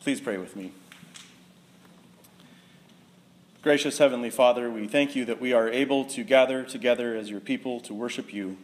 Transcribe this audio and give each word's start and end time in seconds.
Please 0.00 0.18
pray 0.18 0.38
with 0.38 0.56
me. 0.56 0.72
Gracious 3.62 3.98
Heavenly 3.98 4.30
Father, 4.30 4.70
we 4.70 4.88
thank 4.88 5.14
you 5.14 5.26
that 5.26 5.38
we 5.38 5.52
are 5.52 5.68
able 5.68 6.06
to 6.06 6.24
gather 6.24 6.62
together 6.62 7.14
as 7.14 7.28
your 7.28 7.40
people 7.40 7.80
to 7.80 7.92
worship 7.92 8.32
you. 8.32 8.56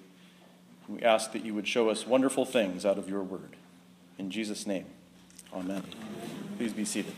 We 0.88 1.02
ask 1.02 1.32
that 1.32 1.44
you 1.44 1.52
would 1.52 1.68
show 1.68 1.90
us 1.90 2.06
wonderful 2.06 2.46
things 2.46 2.86
out 2.86 2.96
of 2.96 3.10
your 3.10 3.22
word. 3.22 3.56
In 4.16 4.30
Jesus' 4.30 4.66
name, 4.66 4.86
amen. 5.52 5.84
Please 6.56 6.72
be 6.72 6.86
seated. 6.86 7.12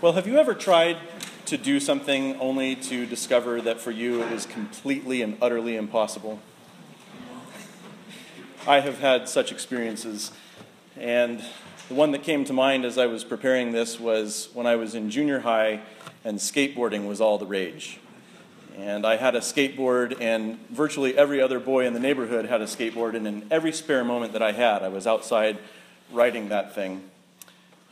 Well, 0.00 0.14
have 0.14 0.26
you 0.26 0.38
ever 0.38 0.54
tried 0.54 0.96
to 1.46 1.56
do 1.56 1.78
something 1.78 2.34
only 2.40 2.74
to 2.74 3.06
discover 3.06 3.60
that 3.60 3.80
for 3.80 3.92
you 3.92 4.24
it 4.24 4.32
was 4.32 4.44
completely 4.44 5.22
and 5.22 5.38
utterly 5.40 5.76
impossible? 5.76 6.40
I 8.66 8.80
have 8.80 8.98
had 8.98 9.28
such 9.28 9.52
experiences, 9.52 10.32
and 10.96 11.44
the 11.88 11.94
one 11.94 12.12
that 12.12 12.22
came 12.22 12.46
to 12.46 12.54
mind 12.54 12.86
as 12.86 12.96
I 12.96 13.04
was 13.04 13.22
preparing 13.22 13.72
this 13.72 14.00
was 14.00 14.48
when 14.54 14.66
I 14.66 14.76
was 14.76 14.94
in 14.94 15.10
junior 15.10 15.40
high 15.40 15.82
and 16.24 16.38
skateboarding 16.38 17.06
was 17.06 17.20
all 17.20 17.36
the 17.36 17.44
rage. 17.44 17.98
And 18.74 19.06
I 19.06 19.16
had 19.16 19.34
a 19.34 19.40
skateboard, 19.40 20.18
and 20.18 20.58
virtually 20.70 21.14
every 21.14 21.42
other 21.42 21.60
boy 21.60 21.86
in 21.86 21.92
the 21.92 22.00
neighborhood 22.00 22.46
had 22.46 22.62
a 22.62 22.64
skateboard, 22.64 23.14
and 23.14 23.26
in 23.26 23.46
every 23.50 23.70
spare 23.70 24.02
moment 24.02 24.32
that 24.32 24.42
I 24.42 24.52
had, 24.52 24.82
I 24.82 24.88
was 24.88 25.06
outside 25.06 25.58
riding 26.10 26.48
that 26.48 26.74
thing. 26.74 27.02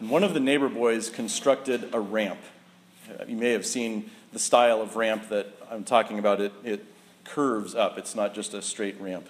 And 0.01 0.09
one 0.09 0.25
of 0.25 0.33
the 0.33 0.41
neighbor 0.41 0.71
boys 0.71 1.11
constructed 1.11 1.91
a 1.93 2.01
ramp. 2.01 2.41
Uh, 3.11 3.25
you 3.29 3.37
may 3.37 3.51
have 3.51 3.67
seen 3.67 4.11
the 4.33 4.39
style 4.39 4.81
of 4.81 4.97
ramp 4.97 5.29
that 5.29 5.55
I'm 5.71 5.85
talking 5.85 6.19
about. 6.19 6.41
It, 6.41 6.53
it 6.65 6.87
curves 7.25 7.75
up, 7.75 7.99
it's 7.99 8.15
not 8.15 8.35
just 8.35 8.55
a 8.55 8.63
straight 8.63 8.99
ramp. 8.99 9.29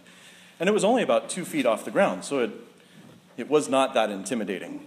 And 0.63 0.69
it 0.69 0.73
was 0.73 0.85
only 0.85 1.03
about 1.03 1.29
two 1.29 1.45
feet 1.45 1.67
off 1.67 1.85
the 1.85 1.91
ground, 1.91 2.25
so 2.25 2.39
it, 2.39 2.53
it 3.37 3.51
was 3.51 3.69
not 3.69 3.95
that 3.95 4.11
intimidating. 4.11 4.87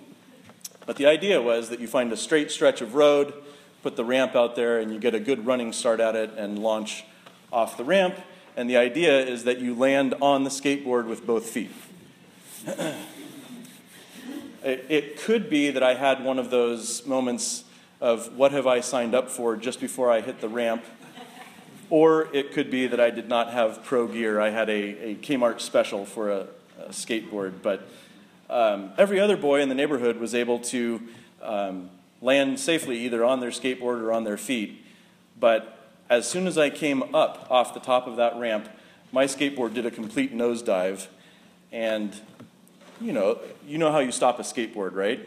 But 0.86 0.96
the 0.96 1.06
idea 1.06 1.42
was 1.42 1.68
that 1.68 1.82
you 1.82 1.88
find 1.88 2.14
a 2.14 2.16
straight 2.16 2.50
stretch 2.50 2.80
of 2.80 2.96
road, 2.96 3.34
put 3.84 3.98
the 3.98 4.06
ramp 4.06 4.38
out 4.38 4.56
there, 4.56 4.80
and 4.80 4.94
you 4.94 5.00
get 5.00 5.14
a 5.14 5.20
good 5.20 5.46
running 5.46 5.74
start 5.74 6.00
at 6.00 6.16
it 6.16 6.32
and 6.38 6.60
launch 6.60 7.04
off 7.52 7.76
the 7.76 7.84
ramp. 7.84 8.16
And 8.56 8.70
the 8.70 8.78
idea 8.78 9.20
is 9.20 9.44
that 9.44 9.60
you 9.60 9.76
land 9.76 10.16
on 10.22 10.46
the 10.46 10.50
skateboard 10.50 11.08
with 11.08 11.28
both 11.28 11.50
feet. 11.50 11.72
it, 12.66 12.96
it 14.64 15.20
could 15.20 15.50
be 15.50 15.72
that 15.72 15.84
I 15.84 15.96
had 15.96 16.24
one 16.24 16.40
of 16.40 16.52
those 16.52 17.06
moments 17.06 17.66
of 18.00 18.38
what 18.38 18.54
have 18.54 18.66
I 18.66 18.80
signed 18.80 19.14
up 19.14 19.30
for 19.30 19.58
just 19.58 19.82
before 19.82 20.10
I 20.10 20.22
hit 20.22 20.40
the 20.40 20.48
ramp 20.48 20.86
or 21.90 22.28
it 22.34 22.52
could 22.54 22.72
be 22.72 22.88
that 22.88 23.00
I 23.00 23.10
did 23.10 23.28
not 23.28 23.52
have 23.52 23.84
pro 23.84 24.08
gear. 24.08 24.40
I 24.40 24.50
had 24.50 24.70
a, 24.70 25.12
a 25.12 25.16
Kmart 25.16 25.62
special 25.62 26.06
for 26.06 26.32
a, 26.32 26.48
a 26.80 26.90
skateboard. 26.90 27.62
But 27.62 27.88
um, 28.50 28.92
every 28.98 29.20
other 29.20 29.38
boy 29.38 29.62
in 29.62 29.70
the 29.70 29.76
neighborhood 29.76 30.18
was 30.18 30.34
able 30.34 30.60
to 30.60 31.02
um, 31.42 31.90
land 32.22 32.60
safely 32.60 33.00
either 33.00 33.24
on 33.24 33.40
their 33.40 33.52
skateboard 33.52 34.02
or 34.02 34.12
on 34.12 34.24
their 34.24 34.38
feet. 34.38 34.84
But 35.40 35.78
as 36.10 36.28
soon 36.30 36.48
as 36.48 36.58
I 36.58 36.70
came 36.70 37.16
up 37.16 37.48
off 37.50 37.74
the 37.74 37.80
top 37.80 38.08
of 38.08 38.16
that 38.18 38.38
ramp, 38.38 38.70
my 39.12 39.26
skateboard 39.26 39.74
did 39.74 39.86
a 39.86 39.92
complete 39.92 40.36
nosedive. 40.36 41.08
And 41.72 42.16
you 43.02 43.12
know, 43.12 43.40
you 43.68 43.78
know 43.78 43.92
how 43.92 44.00
you 44.00 44.12
stop 44.12 44.40
a 44.40 44.44
skateboard, 44.44 44.94
right? 44.94 45.20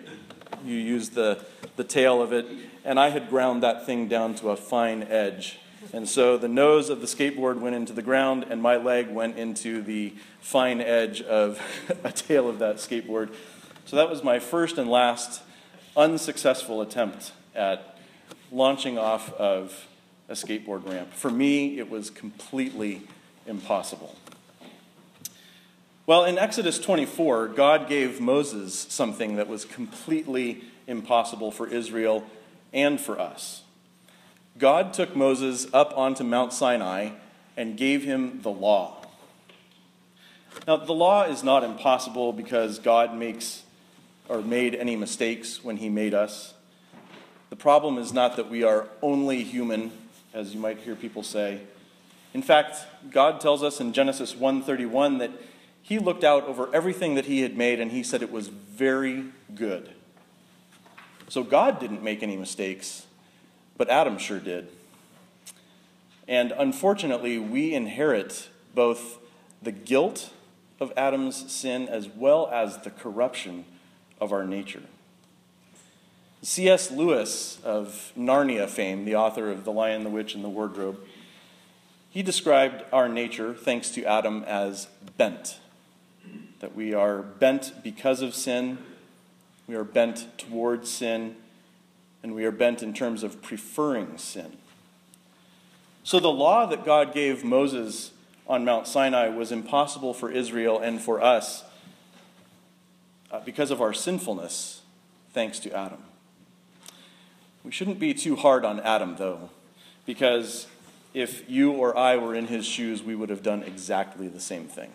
You 0.64 0.76
use 0.76 1.10
the, 1.10 1.44
the 1.76 1.84
tail 1.84 2.22
of 2.22 2.32
it. 2.32 2.46
And 2.84 2.98
I 2.98 3.10
had 3.10 3.28
ground 3.28 3.62
that 3.62 3.84
thing 3.84 4.08
down 4.08 4.34
to 4.36 4.50
a 4.50 4.56
fine 4.56 5.02
edge 5.02 5.58
and 5.92 6.08
so 6.08 6.36
the 6.36 6.48
nose 6.48 6.90
of 6.90 7.00
the 7.00 7.06
skateboard 7.06 7.60
went 7.60 7.76
into 7.76 7.92
the 7.92 8.02
ground, 8.02 8.46
and 8.48 8.60
my 8.60 8.76
leg 8.76 9.08
went 9.08 9.38
into 9.38 9.82
the 9.82 10.14
fine 10.40 10.80
edge 10.80 11.22
of 11.22 11.60
a 12.04 12.12
tail 12.12 12.48
of 12.48 12.58
that 12.58 12.76
skateboard. 12.76 13.34
So 13.86 13.96
that 13.96 14.10
was 14.10 14.22
my 14.22 14.38
first 14.38 14.78
and 14.78 14.90
last 14.90 15.42
unsuccessful 15.96 16.80
attempt 16.80 17.32
at 17.54 17.96
launching 18.50 18.98
off 18.98 19.32
of 19.34 19.86
a 20.28 20.32
skateboard 20.32 20.88
ramp. 20.88 21.12
For 21.12 21.30
me, 21.30 21.78
it 21.78 21.90
was 21.90 22.10
completely 22.10 23.02
impossible. 23.46 24.14
Well, 26.06 26.24
in 26.24 26.38
Exodus 26.38 26.78
24, 26.78 27.48
God 27.48 27.88
gave 27.88 28.20
Moses 28.20 28.86
something 28.88 29.36
that 29.36 29.48
was 29.48 29.64
completely 29.64 30.64
impossible 30.86 31.50
for 31.50 31.66
Israel 31.66 32.24
and 32.72 33.00
for 33.00 33.18
us. 33.18 33.62
God 34.58 34.92
took 34.92 35.14
Moses 35.14 35.68
up 35.72 35.96
onto 35.96 36.24
Mount 36.24 36.52
Sinai 36.52 37.10
and 37.56 37.76
gave 37.76 38.02
him 38.04 38.40
the 38.42 38.50
law. 38.50 38.96
Now, 40.66 40.76
the 40.76 40.92
law 40.92 41.24
is 41.24 41.44
not 41.44 41.62
impossible 41.62 42.32
because 42.32 42.80
God 42.80 43.14
makes 43.14 43.62
or 44.28 44.42
made 44.42 44.74
any 44.74 44.96
mistakes 44.96 45.62
when 45.62 45.76
he 45.76 45.88
made 45.88 46.12
us. 46.12 46.54
The 47.50 47.56
problem 47.56 47.98
is 47.98 48.12
not 48.12 48.36
that 48.36 48.50
we 48.50 48.64
are 48.64 48.88
only 49.00 49.44
human, 49.44 49.92
as 50.34 50.52
you 50.52 50.60
might 50.60 50.78
hear 50.78 50.94
people 50.96 51.22
say. 51.22 51.60
In 52.34 52.42
fact, 52.42 52.76
God 53.10 53.40
tells 53.40 53.62
us 53.62 53.80
in 53.80 53.92
Genesis 53.92 54.34
1:31 54.34 55.18
that 55.18 55.30
he 55.82 55.98
looked 55.98 56.24
out 56.24 56.44
over 56.44 56.68
everything 56.74 57.14
that 57.14 57.24
he 57.24 57.40
had 57.40 57.56
made 57.56 57.80
and 57.80 57.90
he 57.90 58.02
said 58.02 58.22
it 58.22 58.30
was 58.30 58.48
very 58.48 59.24
good. 59.54 59.90
So 61.28 61.42
God 61.42 61.80
didn't 61.80 62.02
make 62.02 62.22
any 62.22 62.36
mistakes 62.36 63.06
but 63.78 63.88
Adam 63.88 64.18
sure 64.18 64.40
did. 64.40 64.68
And 66.26 66.52
unfortunately, 66.52 67.38
we 67.38 67.72
inherit 67.72 68.50
both 68.74 69.18
the 69.62 69.72
guilt 69.72 70.30
of 70.78 70.92
Adam's 70.96 71.50
sin 71.50 71.88
as 71.88 72.06
well 72.08 72.48
as 72.52 72.78
the 72.78 72.90
corruption 72.90 73.64
of 74.20 74.32
our 74.32 74.44
nature. 74.44 74.82
C.S. 76.42 76.90
Lewis 76.90 77.58
of 77.64 78.12
Narnia 78.16 78.68
fame, 78.68 79.04
the 79.04 79.16
author 79.16 79.50
of 79.50 79.64
The 79.64 79.72
Lion, 79.72 80.04
the 80.04 80.10
Witch, 80.10 80.34
and 80.34 80.44
the 80.44 80.48
Wardrobe, 80.48 80.98
he 82.10 82.22
described 82.22 82.84
our 82.92 83.08
nature, 83.08 83.54
thanks 83.54 83.90
to 83.90 84.04
Adam, 84.04 84.44
as 84.46 84.86
bent. 85.16 85.58
That 86.60 86.74
we 86.74 86.94
are 86.94 87.22
bent 87.22 87.82
because 87.82 88.22
of 88.22 88.34
sin, 88.34 88.78
we 89.66 89.74
are 89.74 89.84
bent 89.84 90.38
towards 90.38 90.90
sin, 90.90 91.36
and 92.22 92.34
we 92.34 92.44
are 92.44 92.50
bent 92.50 92.82
in 92.82 92.92
terms 92.92 93.22
of 93.22 93.42
preferring 93.42 94.18
sin. 94.18 94.56
So 96.04 96.18
the 96.18 96.32
law 96.32 96.66
that 96.66 96.84
God 96.84 97.12
gave 97.12 97.44
Moses 97.44 98.12
on 98.46 98.64
Mount 98.64 98.86
Sinai 98.86 99.28
was 99.28 99.52
impossible 99.52 100.14
for 100.14 100.30
Israel 100.30 100.78
and 100.78 101.00
for 101.00 101.22
us 101.22 101.64
uh, 103.30 103.40
because 103.40 103.70
of 103.70 103.82
our 103.82 103.92
sinfulness, 103.92 104.80
thanks 105.32 105.58
to 105.60 105.72
Adam. 105.72 106.02
We 107.62 107.70
shouldn't 107.70 107.98
be 107.98 108.14
too 108.14 108.36
hard 108.36 108.64
on 108.64 108.80
Adam, 108.80 109.16
though, 109.16 109.50
because 110.06 110.66
if 111.12 111.48
you 111.50 111.72
or 111.72 111.96
I 111.96 112.16
were 112.16 112.34
in 112.34 112.46
his 112.46 112.64
shoes, 112.64 113.02
we 113.02 113.14
would 113.14 113.28
have 113.28 113.42
done 113.42 113.62
exactly 113.62 114.28
the 114.28 114.40
same 114.40 114.64
thing. 114.64 114.90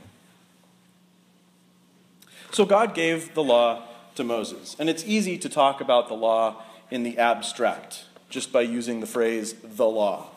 So 2.51 2.65
God 2.65 2.95
gave 2.95 3.33
the 3.33 3.43
law 3.43 3.83
to 4.15 4.23
Moses. 4.23 4.75
And 4.79 4.89
it's 4.89 5.03
easy 5.05 5.37
to 5.39 5.49
talk 5.49 5.81
about 5.81 6.07
the 6.07 6.13
law 6.13 6.63
in 6.91 7.03
the 7.03 7.17
abstract 7.17 8.05
just 8.29 8.51
by 8.51 8.61
using 8.61 8.99
the 8.99 9.05
phrase 9.05 9.53
the 9.63 9.85
law. 9.85 10.27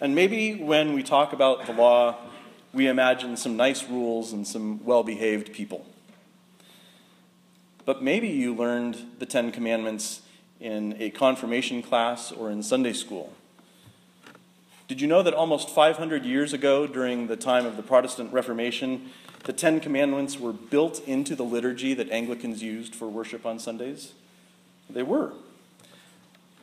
And 0.00 0.14
maybe 0.14 0.54
when 0.54 0.92
we 0.92 1.02
talk 1.02 1.32
about 1.32 1.66
the 1.66 1.72
law, 1.72 2.16
we 2.72 2.86
imagine 2.86 3.36
some 3.36 3.56
nice 3.56 3.88
rules 3.88 4.32
and 4.32 4.46
some 4.46 4.84
well 4.84 5.02
behaved 5.02 5.52
people. 5.52 5.84
But 7.84 8.02
maybe 8.02 8.28
you 8.28 8.54
learned 8.54 8.96
the 9.18 9.26
Ten 9.26 9.50
Commandments 9.50 10.22
in 10.60 10.94
a 11.00 11.10
confirmation 11.10 11.82
class 11.82 12.30
or 12.30 12.50
in 12.50 12.62
Sunday 12.62 12.92
school. 12.92 13.32
Did 14.86 15.00
you 15.00 15.06
know 15.06 15.22
that 15.22 15.34
almost 15.34 15.70
500 15.70 16.24
years 16.24 16.52
ago, 16.52 16.86
during 16.86 17.26
the 17.26 17.36
time 17.36 17.66
of 17.66 17.76
the 17.76 17.82
Protestant 17.82 18.32
Reformation, 18.32 19.10
the 19.44 19.52
Ten 19.52 19.80
Commandments 19.80 20.38
were 20.38 20.52
built 20.52 21.00
into 21.06 21.34
the 21.34 21.44
liturgy 21.44 21.94
that 21.94 22.10
Anglicans 22.10 22.62
used 22.62 22.94
for 22.94 23.08
worship 23.08 23.46
on 23.46 23.58
Sundays? 23.58 24.12
They 24.88 25.02
were. 25.02 25.32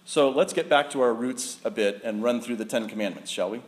So 0.07 0.29
let's 0.29 0.53
get 0.53 0.69
back 0.69 0.89
to 0.91 1.01
our 1.01 1.13
roots 1.13 1.57
a 1.65 1.69
bit 1.69 1.99
and 2.01 2.23
run 2.23 2.39
through 2.39 2.55
the 2.55 2.63
Ten 2.63 2.87
Commandments, 2.87 3.29
shall 3.29 3.49
we? 3.49 3.59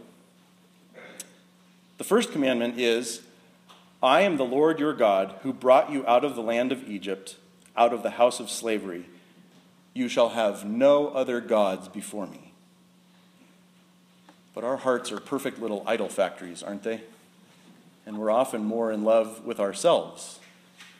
The 1.98 2.06
first 2.06 2.32
commandment 2.32 2.80
is 2.80 3.20
I 4.02 4.22
am 4.22 4.38
the 4.38 4.46
Lord 4.46 4.80
your 4.80 4.94
God 4.94 5.36
who 5.42 5.52
brought 5.52 5.92
you 5.92 6.08
out 6.08 6.24
of 6.24 6.36
the 6.36 6.42
land 6.42 6.72
of 6.72 6.90
Egypt, 6.90 7.36
out 7.76 7.92
of 7.92 8.04
the 8.04 8.12
house 8.12 8.40
of 8.40 8.50
slavery. 8.50 9.08
You 9.94 10.08
shall 10.08 10.30
have 10.30 10.64
no 10.64 11.10
other 11.10 11.42
gods 11.42 11.90
before 11.90 12.26
me. 12.26 12.54
But 14.56 14.64
our 14.64 14.78
hearts 14.78 15.12
are 15.12 15.20
perfect 15.20 15.60
little 15.60 15.84
idol 15.86 16.08
factories, 16.08 16.64
aren't 16.64 16.84
they? 16.84 17.02
And 18.06 18.18
we're 18.18 18.32
often 18.32 18.64
more 18.64 18.94
in 18.94 19.04
love 19.04 19.44
with 19.44 19.60
ourselves 19.60 20.40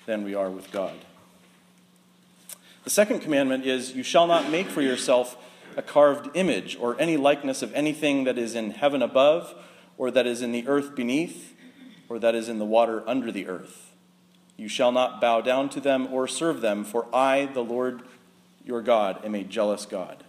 than 0.06 0.26
we 0.26 0.36
are 0.36 0.50
with 0.50 0.70
God. 0.74 0.96
The 2.84 2.90
second 2.90 3.20
commandment 3.20 3.66
is 3.66 3.94
You 3.94 4.04
shall 4.04 4.28
not 4.28 4.50
make 4.50 4.68
for 4.68 4.82
yourself 4.82 5.38
a 5.78 5.82
carved 5.82 6.36
image 6.36 6.78
or 6.80 7.00
any 7.00 7.18
likeness 7.18 7.62
of 7.62 7.74
anything 7.74 8.24
that 8.24 8.38
is 8.38 8.56
in 8.56 8.72
heaven 8.72 9.02
above, 9.02 9.54
or 9.98 10.12
that 10.12 10.26
is 10.26 10.42
in 10.42 10.52
the 10.52 10.68
earth 10.68 10.96
beneath, 10.96 11.54
or 12.10 12.20
that 12.20 12.36
is 12.36 12.50
in 12.50 12.60
the 12.60 12.66
water 12.66 13.08
under 13.08 13.32
the 13.32 13.48
earth, 13.48 13.94
You 14.58 14.68
shall 14.68 14.92
not 14.92 15.22
bow 15.22 15.42
down 15.42 15.70
to 15.70 15.80
them 15.80 16.12
or 16.12 16.28
serve 16.28 16.62
them, 16.62 16.84
for 16.84 17.08
I, 17.14 17.46
the 17.46 17.64
Lord 17.64 18.02
your 18.66 18.82
God, 18.82 19.24
am 19.24 19.36
a 19.36 19.44
jealous 19.44 19.86
God. 19.86 20.24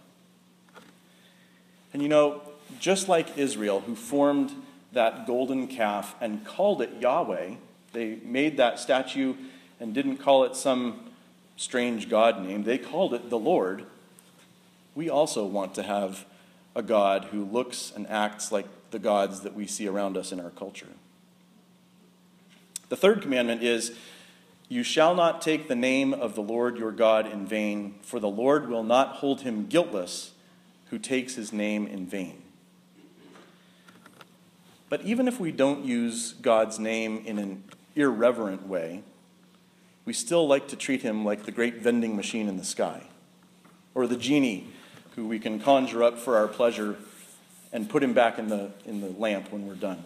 And 1.93 2.03
you 2.03 2.09
know, 2.09 2.43
just 2.79 3.09
like 3.09 3.37
Israel, 3.37 3.81
who 3.81 3.95
formed 3.95 4.53
that 4.93 5.27
golden 5.27 5.67
calf 5.67 6.15
and 6.21 6.45
called 6.45 6.83
it 6.83 6.91
Yahweh, 7.01 7.55
they 7.93 8.19
made 8.25 8.57
that 8.59 8.79
statue 8.79 9.35
and 9.81 9.95
didn't 9.95 10.19
call 10.19 10.45
it 10.45 10.55
some 10.55 11.10
strange 11.61 12.09
God 12.09 12.43
name, 12.43 12.65
they 12.65 12.79
called 12.79 13.13
it 13.13 13.29
the 13.29 13.39
Lord. 13.39 13.85
We 14.95 15.11
also 15.11 15.45
want 15.45 15.75
to 15.75 15.83
have 15.83 16.25
a 16.75 16.83
God 16.83 17.27
who 17.27 17.45
looks 17.45 17.93
and 17.95 18.09
acts 18.09 18.51
like 18.51 18.65
the 18.93 18.99
gods 18.99 19.43
that 19.43 19.55
we 19.55 19.67
see 19.67 19.87
around 19.87 20.17
us 20.17 20.33
in 20.33 20.41
our 20.41 20.49
culture. 20.49 20.89
The 22.89 22.97
third 22.97 23.21
commandment 23.21 23.63
is 23.63 23.93
You 24.71 24.83
shall 24.83 25.15
not 25.15 25.43
take 25.43 25.69
the 25.69 25.77
name 25.77 26.15
of 26.15 26.35
the 26.35 26.41
Lord 26.41 26.79
your 26.79 26.93
God 26.93 27.31
in 27.31 27.47
vain, 27.47 27.97
for 28.01 28.19
the 28.19 28.29
Lord 28.29 28.71
will 28.71 28.83
not 28.83 29.17
hold 29.17 29.43
him 29.43 29.67
guiltless 29.67 30.33
who 30.87 30.99
takes 30.99 31.35
his 31.35 31.53
name 31.53 31.87
in 31.87 32.07
vain. 32.07 32.41
But 34.89 35.03
even 35.03 35.29
if 35.29 35.39
we 35.39 35.53
don't 35.53 35.85
use 35.85 36.33
God's 36.33 36.79
name 36.79 37.23
in 37.27 37.39
an 37.39 37.65
irreverent 37.95 38.67
way, 38.67 39.03
we 40.05 40.13
still 40.13 40.47
like 40.47 40.69
to 40.69 40.77
treat 40.77 41.03
him 41.03 41.25
like 41.25 41.45
the 41.45 41.53
great 41.53 41.77
vending 41.77 42.17
machine 42.17 42.49
in 42.49 42.57
the 42.57 42.65
sky, 42.65 43.03
or 43.95 44.07
the 44.07 44.17
genie 44.17 44.69
who 45.17 45.27
we 45.27 45.39
can 45.39 45.61
conjure 45.61 46.03
up 46.03 46.19
for 46.19 46.37
our 46.37 46.49
pleasure 46.49 46.97
and 47.73 47.89
put 47.89 48.03
him 48.03 48.13
back 48.13 48.39
in 48.39 48.49
the, 48.49 48.71
in 48.85 49.01
the 49.01 49.11
lamp 49.11 49.53
when 49.53 49.67
we're 49.67 49.75
done. 49.75 50.05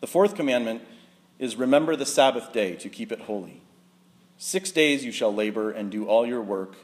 The 0.00 0.06
fourth 0.06 0.34
commandment 0.34 0.82
is 1.38 1.56
remember 1.56 1.96
the 1.96 2.06
Sabbath 2.06 2.52
day 2.52 2.74
to 2.76 2.88
keep 2.88 3.10
it 3.12 3.22
holy. 3.22 3.60
Six 4.36 4.70
days 4.70 5.04
you 5.04 5.12
shall 5.12 5.34
labor 5.34 5.70
and 5.70 5.90
do 5.90 6.06
all 6.06 6.26
your 6.26 6.42
work, 6.42 6.76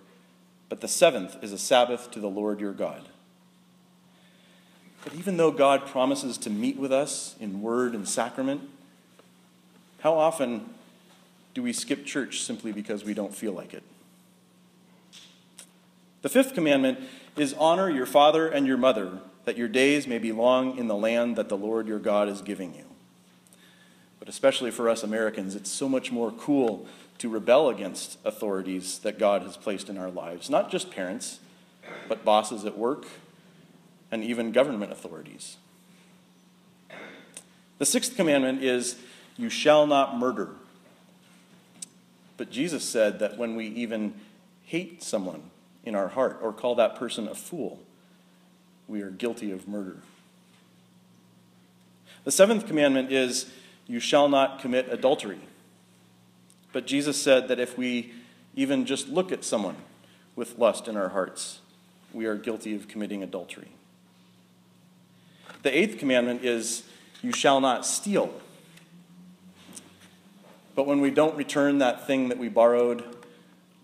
but 0.69 0.81
the 0.81 0.88
seventh 0.88 1.37
is 1.43 1.52
a 1.52 1.58
Sabbath 1.58 2.11
to 2.12 2.20
the 2.20 2.31
Lord 2.31 2.61
your 2.61 2.73
God. 2.73 3.02
But 5.05 5.14
even 5.14 5.37
though 5.37 5.50
God 5.50 5.87
promises 5.87 6.38
to 6.38 6.50
meet 6.50 6.76
with 6.76 6.93
us 6.93 7.34
in 7.40 7.62
word 7.62 7.94
and 7.94 8.08
sacrament, 8.08 8.62
how 10.00 10.14
often 10.14 10.70
do 11.55 11.62
we 11.62 11.73
skip 11.73 12.05
church 12.05 12.43
simply 12.43 12.73
because 12.73 13.05
we 13.05 13.14
don't 13.14 13.35
feel 13.35 13.52
like 13.52 13.75
it? 13.75 13.82
The 16.23 16.29
fifth 16.29 16.55
commandment 16.55 17.00
is 17.37 17.55
honor 17.55 17.88
your 17.88 18.06
father 18.06 18.49
and 18.49 18.67
your 18.67 18.76
mother, 18.76 19.20
that 19.44 19.56
your 19.56 19.69
days 19.69 20.06
may 20.06 20.19
be 20.19 20.32
long 20.32 20.76
in 20.76 20.88
the 20.88 20.94
land 20.94 21.37
that 21.37 21.49
the 21.49 21.56
Lord 21.56 21.88
your 21.88 21.99
God 21.99 22.29
is 22.29 22.43
giving 22.43 22.75
you. 22.75 22.85
But 24.19 24.29
especially 24.29 24.70
for 24.70 24.88
us 24.88 25.02
Americans, 25.02 25.55
it's 25.55 25.70
so 25.70 25.88
much 25.88 26.12
more 26.12 26.31
cool 26.31 26.87
to 27.19 27.29
rebel 27.29 27.69
against 27.69 28.19
authorities 28.25 28.99
that 28.99 29.19
God 29.19 29.43
has 29.43 29.56
placed 29.56 29.88
in 29.88 29.97
our 29.97 30.11
lives. 30.11 30.50
Not 30.50 30.70
just 30.70 30.91
parents, 30.91 31.41
but 32.08 32.25
bosses 32.25 32.64
at 32.64 32.76
work 32.76 33.06
and 34.11 34.23
even 34.23 34.52
government 34.52 34.93
authorities. 34.93 35.56
The 37.79 37.87
sixth 37.87 38.14
commandment 38.14 38.62
is, 38.62 38.97
You 39.36 39.48
shall 39.48 39.86
not 39.86 40.18
murder. 40.18 40.50
But 42.36 42.50
Jesus 42.50 42.84
said 42.84 43.18
that 43.18 43.36
when 43.38 43.56
we 43.56 43.66
even 43.66 44.14
hate 44.64 45.02
someone, 45.02 45.50
in 45.84 45.94
our 45.94 46.08
heart 46.08 46.38
or 46.42 46.52
call 46.52 46.74
that 46.76 46.96
person 46.96 47.28
a 47.28 47.34
fool, 47.34 47.80
we 48.88 49.02
are 49.02 49.10
guilty 49.10 49.50
of 49.50 49.66
murder. 49.66 49.96
The 52.24 52.30
seventh 52.30 52.66
commandment 52.66 53.12
is, 53.12 53.50
You 53.86 54.00
shall 54.00 54.28
not 54.28 54.60
commit 54.60 54.88
adultery. 54.90 55.40
But 56.72 56.86
Jesus 56.86 57.20
said 57.20 57.48
that 57.48 57.58
if 57.58 57.76
we 57.76 58.12
even 58.54 58.84
just 58.84 59.08
look 59.08 59.32
at 59.32 59.44
someone 59.44 59.76
with 60.36 60.58
lust 60.58 60.86
in 60.86 60.96
our 60.96 61.08
hearts, 61.08 61.60
we 62.12 62.26
are 62.26 62.36
guilty 62.36 62.74
of 62.74 62.88
committing 62.88 63.22
adultery. 63.22 63.72
The 65.62 65.76
eighth 65.76 65.98
commandment 65.98 66.44
is, 66.44 66.84
You 67.22 67.32
shall 67.32 67.60
not 67.60 67.86
steal. 67.86 68.32
But 70.75 70.87
when 70.87 71.00
we 71.00 71.11
don't 71.11 71.37
return 71.37 71.78
that 71.78 72.06
thing 72.06 72.28
that 72.28 72.38
we 72.38 72.49
borrowed, 72.49 73.17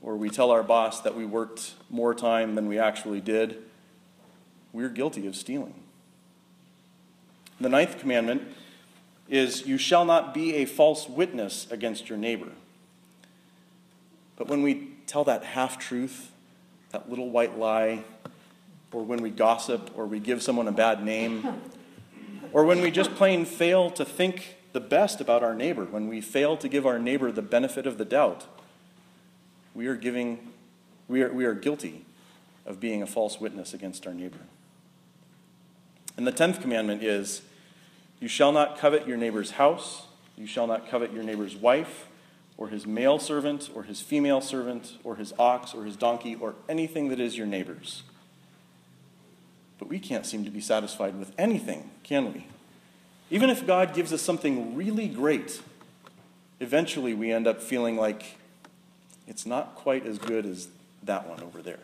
or 0.02 0.16
we 0.16 0.30
tell 0.30 0.50
our 0.50 0.62
boss 0.62 1.00
that 1.00 1.16
we 1.16 1.24
worked 1.24 1.74
more 1.90 2.14
time 2.14 2.54
than 2.54 2.68
we 2.68 2.78
actually 2.78 3.20
did, 3.20 3.58
we're 4.72 4.88
guilty 4.88 5.26
of 5.26 5.34
stealing. 5.34 5.74
The 7.60 7.68
ninth 7.68 7.98
commandment 7.98 8.42
is 9.28 9.66
you 9.66 9.78
shall 9.78 10.04
not 10.04 10.32
be 10.32 10.54
a 10.56 10.64
false 10.64 11.08
witness 11.08 11.66
against 11.70 12.08
your 12.08 12.18
neighbor. 12.18 12.52
But 14.36 14.48
when 14.48 14.62
we 14.62 14.90
tell 15.06 15.24
that 15.24 15.42
half 15.42 15.78
truth, 15.78 16.30
that 16.90 17.08
little 17.08 17.30
white 17.30 17.58
lie, 17.58 18.04
or 18.92 19.02
when 19.02 19.20
we 19.20 19.30
gossip, 19.30 19.90
or 19.96 20.06
we 20.06 20.20
give 20.20 20.42
someone 20.42 20.68
a 20.68 20.72
bad 20.72 21.04
name, 21.04 21.60
or 22.52 22.64
when 22.64 22.80
we 22.80 22.90
just 22.90 23.14
plain 23.14 23.44
fail 23.44 23.90
to 23.90 24.04
think 24.04 24.55
the 24.76 24.80
best 24.80 25.22
about 25.22 25.42
our 25.42 25.54
neighbor, 25.54 25.86
when 25.86 26.06
we 26.06 26.20
fail 26.20 26.54
to 26.54 26.68
give 26.68 26.84
our 26.84 26.98
neighbor 26.98 27.32
the 27.32 27.40
benefit 27.40 27.86
of 27.86 27.96
the 27.96 28.04
doubt, 28.04 28.44
we 29.74 29.86
are 29.86 29.96
giving, 29.96 30.52
we 31.08 31.22
are, 31.22 31.32
we 31.32 31.46
are 31.46 31.54
guilty 31.54 32.04
of 32.66 32.78
being 32.78 33.00
a 33.00 33.06
false 33.06 33.40
witness 33.40 33.72
against 33.72 34.06
our 34.06 34.12
neighbor. 34.12 34.40
And 36.18 36.26
the 36.26 36.32
tenth 36.32 36.60
commandment 36.60 37.02
is 37.02 37.40
you 38.20 38.28
shall 38.28 38.52
not 38.52 38.76
covet 38.76 39.08
your 39.08 39.16
neighbor's 39.16 39.52
house, 39.52 40.08
you 40.36 40.46
shall 40.46 40.66
not 40.66 40.90
covet 40.90 41.10
your 41.10 41.22
neighbor's 41.22 41.56
wife, 41.56 42.06
or 42.58 42.68
his 42.68 42.86
male 42.86 43.18
servant, 43.18 43.70
or 43.74 43.84
his 43.84 44.02
female 44.02 44.42
servant, 44.42 44.98
or 45.04 45.16
his 45.16 45.32
ox, 45.38 45.72
or 45.72 45.86
his 45.86 45.96
donkey, 45.96 46.34
or 46.34 46.54
anything 46.68 47.08
that 47.08 47.18
is 47.18 47.34
your 47.38 47.46
neighbor's. 47.46 48.02
But 49.78 49.88
we 49.88 49.98
can't 49.98 50.26
seem 50.26 50.44
to 50.44 50.50
be 50.50 50.60
satisfied 50.60 51.18
with 51.18 51.32
anything, 51.38 51.92
can 52.02 52.34
we? 52.34 52.46
Even 53.30 53.50
if 53.50 53.66
God 53.66 53.94
gives 53.94 54.12
us 54.12 54.22
something 54.22 54.76
really 54.76 55.08
great, 55.08 55.60
eventually 56.60 57.12
we 57.12 57.32
end 57.32 57.46
up 57.46 57.60
feeling 57.60 57.96
like 57.96 58.36
it's 59.26 59.44
not 59.44 59.74
quite 59.74 60.06
as 60.06 60.18
good 60.18 60.46
as 60.46 60.68
that 61.02 61.28
one 61.28 61.42
over 61.42 61.60
there. 61.60 61.80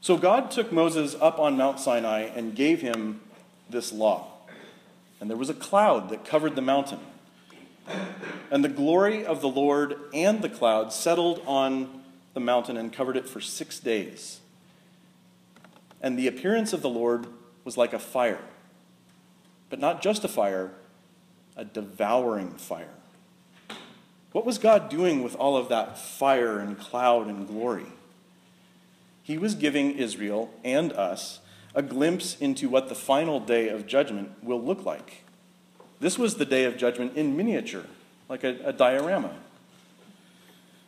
So 0.00 0.18
God 0.18 0.50
took 0.50 0.70
Moses 0.70 1.16
up 1.18 1.38
on 1.38 1.56
Mount 1.56 1.80
Sinai 1.80 2.22
and 2.22 2.54
gave 2.54 2.82
him 2.82 3.22
this 3.70 3.90
law. 3.90 4.32
And 5.18 5.30
there 5.30 5.36
was 5.38 5.48
a 5.48 5.54
cloud 5.54 6.10
that 6.10 6.26
covered 6.26 6.56
the 6.56 6.62
mountain. 6.62 7.00
And 8.50 8.62
the 8.62 8.68
glory 8.68 9.24
of 9.24 9.40
the 9.40 9.48
Lord 9.48 9.96
and 10.12 10.42
the 10.42 10.50
cloud 10.50 10.92
settled 10.92 11.40
on 11.46 12.02
the 12.34 12.40
mountain 12.40 12.76
and 12.76 12.92
covered 12.92 13.16
it 13.16 13.26
for 13.26 13.40
six 13.40 13.78
days. 13.78 14.40
And 16.02 16.18
the 16.18 16.26
appearance 16.26 16.74
of 16.74 16.82
the 16.82 16.90
Lord 16.90 17.26
was 17.64 17.76
like 17.76 17.92
a 17.92 17.98
fire, 17.98 18.42
but 19.70 19.78
not 19.78 20.02
just 20.02 20.24
a 20.24 20.28
fire, 20.28 20.72
a 21.56 21.64
devouring 21.64 22.52
fire. 22.52 22.94
What 24.32 24.44
was 24.44 24.58
God 24.58 24.88
doing 24.88 25.22
with 25.22 25.36
all 25.36 25.56
of 25.56 25.68
that 25.68 25.98
fire 25.98 26.58
and 26.58 26.78
cloud 26.78 27.28
and 27.28 27.46
glory? 27.46 27.86
He 29.22 29.38
was 29.38 29.54
giving 29.54 29.92
Israel 29.92 30.50
and 30.64 30.92
us 30.92 31.40
a 31.74 31.82
glimpse 31.82 32.36
into 32.40 32.68
what 32.68 32.88
the 32.88 32.94
final 32.94 33.40
day 33.40 33.68
of 33.68 33.86
judgment 33.86 34.30
will 34.42 34.62
look 34.62 34.84
like. 34.84 35.24
This 36.00 36.18
was 36.18 36.34
the 36.34 36.44
day 36.44 36.64
of 36.64 36.76
judgment 36.76 37.16
in 37.16 37.36
miniature, 37.36 37.86
like 38.28 38.44
a, 38.44 38.58
a 38.64 38.72
diorama. 38.72 39.34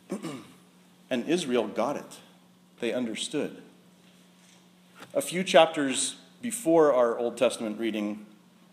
and 1.09 1.27
Israel 1.27 1.67
got 1.67 1.95
it, 1.95 2.19
they 2.79 2.93
understood. 2.93 3.61
A 5.13 5.21
few 5.21 5.43
chapters 5.43 6.17
before 6.41 6.93
our 6.93 7.17
Old 7.17 7.35
Testament 7.35 7.79
reading 7.79 8.25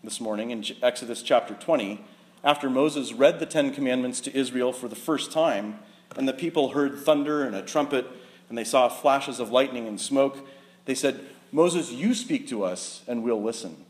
this 0.03 0.21
morning, 0.21 0.51
in 0.51 0.63
Exodus 0.83 1.23
chapter 1.23 1.55
20, 1.55 2.03
after 2.43 2.69
Moses 2.69 3.11
read 3.11 3.39
the 3.39 3.45
Ten 3.45 3.73
Commandments 3.73 4.21
to 4.21 4.37
Israel 4.37 4.71
for 4.71 4.87
the 4.87 4.95
first 4.95 5.31
time, 5.31 5.79
and 6.15 6.27
the 6.27 6.33
people 6.33 6.69
heard 6.69 6.99
thunder 6.99 7.43
and 7.43 7.55
a 7.55 7.63
trumpet, 7.63 8.05
and 8.49 8.57
they 8.57 8.63
saw 8.63 8.87
flashes 8.87 9.39
of 9.39 9.51
lightning 9.51 9.87
and 9.87 9.99
smoke, 9.99 10.47
they 10.85 10.93
said, 10.93 11.21
Moses, 11.51 11.91
you 11.91 12.13
speak 12.13 12.47
to 12.49 12.63
us, 12.63 13.01
and 13.07 13.23
we'll 13.23 13.41
listen. 13.41 13.83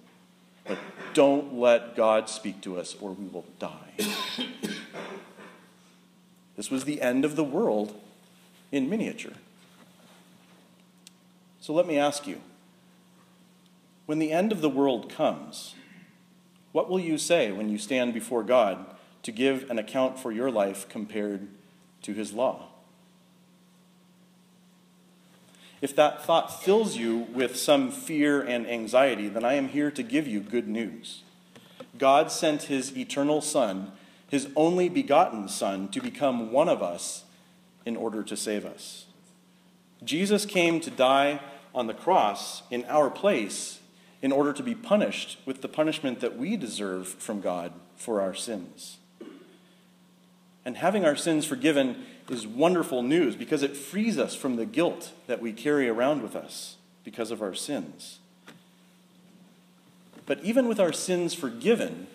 But 0.66 0.78
don't 1.14 1.56
let 1.56 1.96
God 1.96 2.30
speak 2.30 2.62
to 2.62 2.80
us, 2.80 2.96
or 3.02 3.12
we 3.12 3.28
will 3.28 3.46
die. 3.60 3.94
this 6.56 6.72
was 6.72 6.86
the 6.86 7.02
end 7.02 7.26
of 7.26 7.36
the 7.36 7.44
world 7.44 8.00
in 8.72 8.90
miniature. 8.90 9.34
So 11.60 11.74
let 11.74 11.88
me 11.88 11.98
ask 11.98 12.26
you 12.26 12.40
when 14.06 14.20
the 14.20 14.32
end 14.32 14.52
of 14.52 14.62
the 14.62 14.70
world 14.70 15.10
comes, 15.10 15.76
what 16.72 16.90
will 16.90 17.00
you 17.00 17.18
say 17.18 17.52
when 17.52 17.70
you 17.70 17.78
stand 17.78 18.14
before 18.14 18.44
God 18.44 18.86
to 19.24 19.32
give 19.32 19.70
an 19.70 19.80
account 19.80 20.20
for 20.20 20.32
your 20.32 20.52
life 20.52 20.88
compared 20.90 21.48
to 22.04 22.14
his 22.14 22.34
law? 22.34 22.68
If 25.82 25.96
that 25.96 26.24
thought 26.26 26.64
fills 26.64 26.98
you 26.98 27.28
with 27.34 27.56
some 27.56 27.92
fear 27.92 28.42
and 28.42 28.68
anxiety, 28.68 29.28
then 29.28 29.44
I 29.44 29.54
am 29.54 29.70
here 29.70 29.92
to 29.92 30.04
give 30.04 30.28
you 30.28 30.40
good 30.40 30.68
news. 30.68 31.24
God 31.98 32.32
sent 32.32 32.64
his 32.64 32.96
eternal 32.98 33.42
Son, 33.42 33.92
his 34.30 34.48
only 34.56 34.90
begotten 34.90 35.48
Son, 35.48 35.88
to 35.90 36.02
become 36.02 36.52
one 36.52 36.70
of 36.70 36.82
us 36.82 37.24
in 37.86 37.96
order 37.96 38.24
to 38.24 38.36
save 38.36 38.66
us. 38.66 39.06
Jesus 40.04 40.46
came 40.46 40.80
to 40.82 40.90
die 40.90 41.40
on 41.74 41.88
the 41.88 41.94
cross 41.94 42.64
in 42.70 42.86
our 42.86 43.10
place 43.10 43.80
in 44.26 44.32
order 44.32 44.52
to 44.52 44.64
be 44.64 44.74
punished 44.74 45.38
with 45.46 45.62
the 45.62 45.68
punishment 45.68 46.20
that 46.20 46.36
we 46.36 46.58
deserve 46.58 47.08
from 47.08 47.42
God 47.42 47.72
for 47.96 48.20
our 48.20 48.34
sins. 48.34 48.98
And 50.66 50.78
having 50.78 51.06
our 51.06 51.16
sins 51.16 51.46
forgiven 51.46 52.04
is 52.28 52.48
wonderful 52.48 53.04
news 53.04 53.36
because 53.36 53.62
it 53.62 53.78
frees 53.78 54.18
us 54.18 54.34
from 54.34 54.56
the 54.56 54.66
guilt 54.66 55.12
that 55.28 55.44
we 55.44 55.54
carry 55.54 55.88
around 55.88 56.24
with 56.24 56.36
us 56.36 56.78
because 57.04 57.30
of 57.30 57.44
our 57.44 57.54
sins. 57.54 58.18
But 60.26 60.44
even 60.44 60.68
with 60.68 60.80
our 60.80 60.92
sins 60.92 61.36
forgiven, 61.36 62.08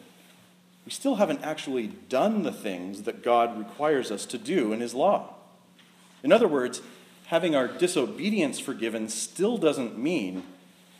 we 0.85 0.91
still 0.91 1.15
haven't 1.15 1.45
actually 1.45 1.93
done 2.09 2.43
the 2.43 2.51
things 2.51 3.03
that 3.03 3.23
God 3.23 3.57
requires 3.57 4.11
us 4.11 4.27
to 4.27 4.37
do 4.37 4.73
in 4.73 4.81
His 4.81 4.95
law. 4.95 5.35
In 6.25 6.33
other 6.33 6.49
words, 6.49 6.83
having 7.27 7.55
our 7.55 7.69
disobedience 7.69 8.59
forgiven 8.59 9.09
still 9.09 9.59
doesn't 9.59 9.97
mean 9.97 10.43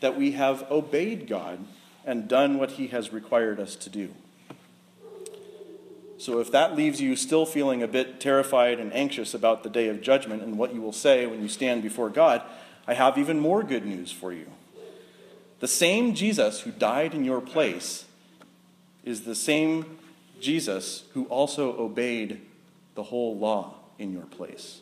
that 0.01 0.17
we 0.17 0.33
have 0.33 0.69
obeyed 0.69 1.27
God 1.27 1.59
and 2.05 2.27
done 2.27 2.57
what 2.57 2.71
He 2.71 2.87
has 2.87 3.13
required 3.13 3.59
us 3.59 3.75
to 3.77 3.89
do. 3.89 4.09
So, 6.17 6.39
if 6.39 6.51
that 6.51 6.75
leaves 6.75 7.01
you 7.01 7.15
still 7.15 7.47
feeling 7.47 7.81
a 7.81 7.87
bit 7.87 8.19
terrified 8.19 8.79
and 8.79 8.93
anxious 8.93 9.33
about 9.33 9.63
the 9.63 9.69
day 9.69 9.87
of 9.87 10.01
judgment 10.01 10.43
and 10.43 10.57
what 10.57 10.73
you 10.73 10.81
will 10.81 10.93
say 10.93 11.25
when 11.25 11.41
you 11.41 11.47
stand 11.47 11.81
before 11.81 12.09
God, 12.09 12.43
I 12.85 12.93
have 12.93 13.17
even 13.17 13.39
more 13.39 13.63
good 13.63 13.85
news 13.85 14.11
for 14.11 14.31
you. 14.31 14.45
The 15.61 15.67
same 15.67 16.13
Jesus 16.13 16.61
who 16.61 16.71
died 16.71 17.13
in 17.13 17.23
your 17.23 17.41
place 17.41 18.05
is 19.03 19.21
the 19.21 19.35
same 19.35 19.97
Jesus 20.39 21.05
who 21.13 21.25
also 21.25 21.77
obeyed 21.77 22.41
the 22.95 23.03
whole 23.03 23.37
law 23.37 23.75
in 23.97 24.11
your 24.11 24.25
place. 24.25 24.81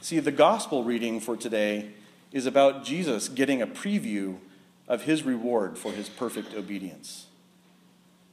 See, 0.00 0.18
the 0.18 0.32
gospel 0.32 0.84
reading 0.84 1.20
for 1.20 1.36
today 1.36 1.92
is 2.32 2.46
about 2.46 2.84
Jesus 2.84 3.28
getting 3.28 3.60
a 3.60 3.66
preview 3.66 4.38
of 4.88 5.02
his 5.02 5.22
reward 5.22 5.78
for 5.78 5.92
his 5.92 6.08
perfect 6.08 6.54
obedience. 6.54 7.26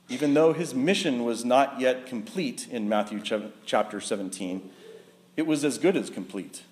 Even 0.10 0.34
though 0.34 0.54
his 0.54 0.74
mission 0.74 1.26
was 1.26 1.44
not 1.44 1.80
yet 1.80 2.06
complete 2.06 2.68
in 2.70 2.88
Matthew 2.88 3.22
chapter 3.66 4.00
17, 4.00 4.70
it 5.36 5.46
was 5.46 5.66
as 5.66 5.78
good 5.78 5.98
as 5.98 6.10
complete. 6.10 6.64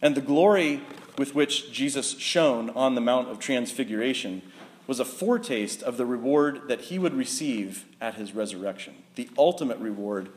And 0.00 0.14
the 0.14 0.20
glory 0.20 0.80
with 1.18 1.34
which 1.34 1.72
Jesus 1.72 2.16
shone 2.18 2.70
on 2.70 2.94
the 2.94 3.00
Mount 3.00 3.28
of 3.28 3.38
Transfiguration 3.38 4.42
was 4.86 5.00
a 5.00 5.04
foretaste 5.04 5.82
of 5.82 5.96
the 5.96 6.06
reward 6.06 6.68
that 6.68 6.82
he 6.82 6.98
would 6.98 7.14
receive 7.14 7.84
at 8.00 8.14
his 8.14 8.34
resurrection, 8.34 8.94
the 9.14 9.28
ultimate 9.36 9.78
reward 9.78 10.30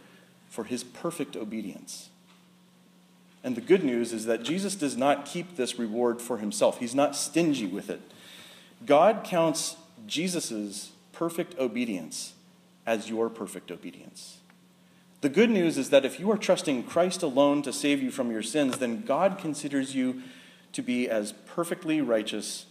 for 0.50 0.66
his 0.66 0.84
perfect 0.84 1.36
obedience. 1.36 2.10
And 3.43 3.55
the 3.57 3.62
good 3.62 3.83
news 3.83 4.13
is 4.13 4.25
that 4.25 4.43
Jesus 4.43 4.75
does 4.75 4.95
not 4.95 5.25
keep 5.25 5.55
this 5.55 5.77
reward 5.77 6.21
for 6.21 6.38
himself, 6.38 6.79
he's 6.79 6.95
not 6.95 7.15
stingy 7.15 7.65
with 7.65 7.89
it. 7.89 8.01
God 8.85 9.23
counts 9.23 9.75
Jesus' 10.07 10.91
perfect 11.12 11.57
obedience 11.59 12.33
as 12.85 13.09
your 13.09 13.29
perfect 13.29 13.71
obedience. 13.71 14.38
The 15.21 15.29
good 15.29 15.50
news 15.50 15.77
is 15.77 15.89
that 15.89 16.03
if 16.03 16.19
you 16.19 16.29
are 16.31 16.38
trusting 16.38 16.83
Christ 16.83 17.23
alone 17.23 17.62
to 17.62 17.71
save 17.71 18.01
you 18.01 18.12
from 18.12 18.29
your 18.29 18.43
sins, 18.43 18.79
then 18.79 19.03
God 19.05 19.38
considers 19.38 19.95
you 19.95 20.21
to 20.73 20.81
be 20.81 21.09
as 21.09 21.31
perfectly 21.45 22.01
righteous 22.01 22.65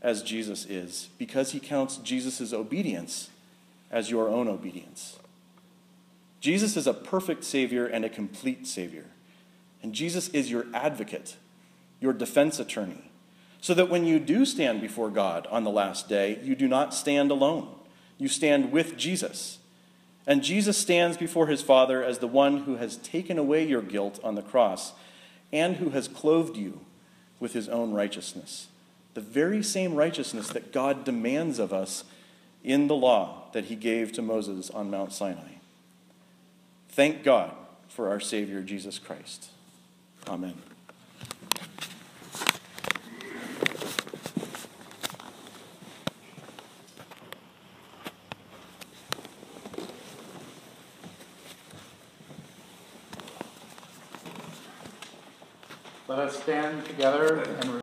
as 0.00 0.22
Jesus 0.22 0.64
is, 0.64 1.10
because 1.18 1.52
he 1.52 1.60
counts 1.60 1.96
Jesus' 1.98 2.52
obedience 2.52 3.28
as 3.90 4.10
your 4.10 4.28
own 4.28 4.48
obedience. 4.48 5.18
Jesus 6.40 6.76
is 6.76 6.86
a 6.86 6.94
perfect 6.94 7.44
Savior 7.44 7.86
and 7.86 8.04
a 8.04 8.08
complete 8.08 8.66
Savior. 8.66 9.06
And 9.82 9.94
Jesus 9.94 10.28
is 10.30 10.50
your 10.50 10.66
advocate, 10.74 11.36
your 12.00 12.12
defense 12.12 12.58
attorney, 12.58 13.10
so 13.60 13.74
that 13.74 13.88
when 13.88 14.04
you 14.04 14.18
do 14.18 14.44
stand 14.44 14.80
before 14.80 15.10
God 15.10 15.46
on 15.50 15.64
the 15.64 15.70
last 15.70 16.08
day, 16.08 16.38
you 16.42 16.54
do 16.54 16.68
not 16.68 16.94
stand 16.94 17.30
alone. 17.30 17.68
You 18.18 18.28
stand 18.28 18.72
with 18.72 18.96
Jesus. 18.96 19.58
And 20.26 20.42
Jesus 20.42 20.76
stands 20.76 21.16
before 21.16 21.46
his 21.46 21.62
Father 21.62 22.04
as 22.04 22.18
the 22.18 22.26
one 22.26 22.58
who 22.58 22.76
has 22.76 22.96
taken 22.98 23.38
away 23.38 23.66
your 23.66 23.82
guilt 23.82 24.20
on 24.22 24.34
the 24.34 24.42
cross 24.42 24.92
and 25.52 25.76
who 25.76 25.90
has 25.90 26.06
clothed 26.06 26.56
you 26.56 26.80
with 27.40 27.54
his 27.54 27.68
own 27.68 27.92
righteousness. 27.92 28.68
The 29.14 29.20
very 29.20 29.62
same 29.62 29.94
righteousness 29.94 30.48
that 30.48 30.72
God 30.72 31.04
demands 31.04 31.58
of 31.58 31.72
us 31.72 32.04
in 32.62 32.88
the 32.88 32.94
law 32.94 33.44
that 33.52 33.66
he 33.66 33.74
gave 33.74 34.12
to 34.12 34.22
Moses 34.22 34.68
on 34.70 34.90
Mount 34.90 35.12
Sinai. 35.12 35.52
Thank 36.90 37.22
God 37.22 37.52
for 37.88 38.08
our 38.08 38.20
Savior, 38.20 38.60
Jesus 38.60 38.98
Christ. 38.98 39.48
Amen. 40.28 40.54
Let 56.06 56.18
us 56.18 56.42
stand 56.42 56.84
together 56.84 57.40
and 57.40 57.70